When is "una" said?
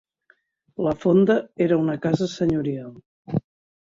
1.81-1.97